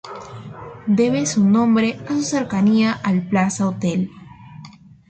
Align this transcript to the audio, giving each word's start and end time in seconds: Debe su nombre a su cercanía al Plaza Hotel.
Debe 0.87 1.27
su 1.27 1.47
nombre 1.47 1.99
a 2.09 2.13
su 2.13 2.23
cercanía 2.23 2.93
al 3.03 3.27
Plaza 3.27 3.67
Hotel. 3.67 4.09